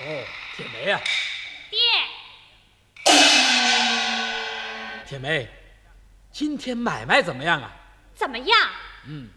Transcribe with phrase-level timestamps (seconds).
[0.00, 0.24] 哦，
[0.56, 1.00] 铁梅呀、
[1.70, 1.78] 爹，
[5.06, 5.48] 铁梅，
[6.32, 7.70] 今天买卖怎么样啊？
[8.14, 8.70] 怎么样？
[9.06, 9.28] 嗯，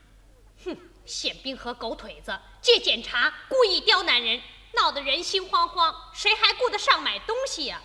[0.64, 3.34] 哼，宪兵和狗腿子借检查。
[3.50, 4.42] 故意刁难人，
[4.74, 7.82] 闹得人心惶惶，谁还顾得上买东西呀、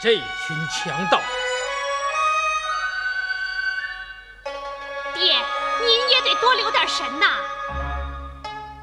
[0.00, 1.20] 这群强盗，
[5.14, 5.34] 爹，
[5.80, 7.36] 您也得多留点神呐。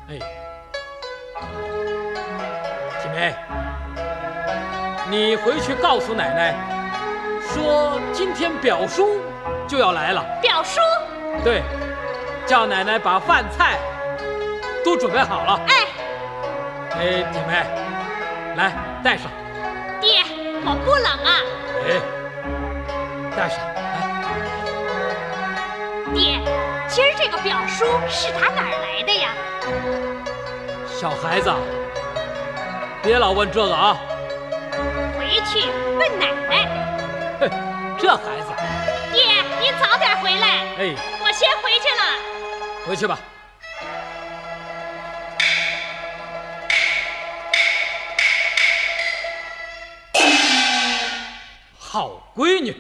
[0.10, 0.20] 哎，
[3.10, 3.36] 铁梅，
[5.10, 6.54] 你回去告诉奶奶，
[7.42, 9.20] 说今天表叔
[9.68, 10.24] 就要来了。
[10.42, 10.80] 表叔，
[11.44, 11.64] 对，
[12.46, 13.80] 叫奶奶把饭菜
[14.86, 15.60] 都准备好了。
[15.68, 15.74] 哎，
[16.92, 17.66] 哎，铁梅，
[18.56, 18.72] 来
[19.04, 19.32] 带上。
[20.00, 20.24] 爹，
[20.64, 21.42] 我不冷啊。
[21.88, 22.00] 哎，
[23.36, 23.58] 带上。
[23.66, 23.74] 来，
[26.14, 26.40] 爹，
[26.88, 29.30] 今儿这个表叔是打哪儿来的呀？
[30.88, 31.52] 小孩子，
[33.02, 33.98] 别老问这个啊！
[35.18, 35.66] 回去
[35.98, 36.68] 问奶奶。
[37.98, 38.48] 这孩子。
[39.14, 39.24] 爹，
[39.62, 40.48] 你早点回来。
[40.78, 42.04] 哎，我先回去了。
[42.86, 43.18] 回去吧。
[51.80, 52.76] 好闺女。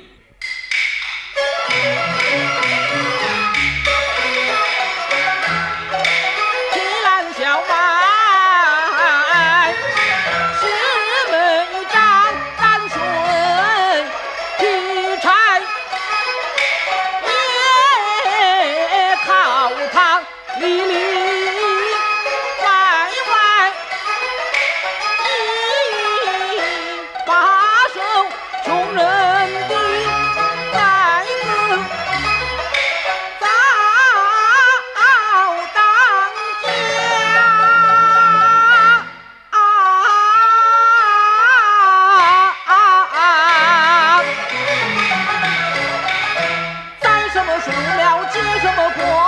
[48.31, 49.18] 结什么果